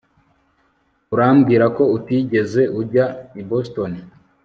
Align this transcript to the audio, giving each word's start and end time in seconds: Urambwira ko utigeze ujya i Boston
Urambwira 1.13 1.65
ko 1.75 1.83
utigeze 1.97 2.61
ujya 2.79 3.05
i 3.41 3.43
Boston 3.49 3.93